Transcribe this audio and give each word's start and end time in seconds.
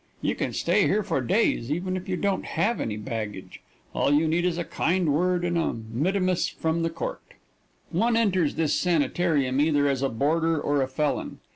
You 0.19 0.33
can 0.33 0.51
stay 0.51 0.87
here 0.87 1.03
for 1.03 1.21
days, 1.21 1.71
even 1.71 1.95
if 1.95 2.09
you 2.09 2.17
don't 2.17 2.43
have 2.45 2.81
any 2.81 2.97
baggage. 2.97 3.61
All 3.93 4.11
you 4.11 4.27
need 4.27 4.45
is 4.45 4.57
a 4.57 4.63
kind 4.63 5.13
word 5.13 5.45
and 5.45 5.55
a 5.59 5.73
mittimus 5.75 6.47
from 6.51 6.81
the 6.81 6.89
court. 6.89 7.21
One 7.91 8.17
enters 8.17 8.55
this 8.55 8.73
sanitarium 8.73 9.61
either 9.61 9.87
as 9.87 10.01
a 10.01 10.09
boarder 10.09 10.59
or 10.59 10.81
a 10.81 10.87
felon. 10.87 11.37